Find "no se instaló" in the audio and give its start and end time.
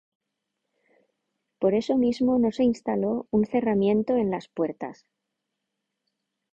2.39-3.27